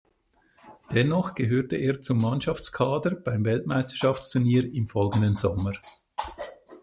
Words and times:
Dennoch 0.91 1.35
gehörte 1.35 1.75
er 1.75 2.01
zum 2.01 2.17
Mannschaftskader 2.17 3.11
beim 3.11 3.45
Weltmeisterschaftsturnier 3.45 4.73
im 4.73 4.87
folgenden 4.87 5.35
Sommer. 5.35 5.73